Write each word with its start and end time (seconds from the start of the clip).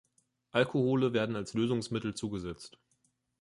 Alkohole 0.49 1.13
werden 1.13 1.35
als 1.35 1.53
Lösungsmittel 1.53 2.15
zugesetzt. 2.15 2.79